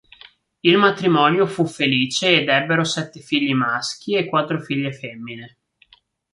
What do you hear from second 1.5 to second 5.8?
felice ed ebbero sette figli maschi e quattro figlie femmine.